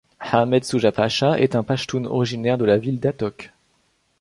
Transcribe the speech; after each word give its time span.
Ahmed 0.19 0.63
Shuja 0.65 0.91
Pasha 0.91 1.37
est 1.39 1.55
un 1.55 1.61
pachtoune 1.61 2.07
originaire 2.07 2.57
de 2.57 2.65
la 2.65 2.79
ville 2.79 2.99
d'Attock. 2.99 3.53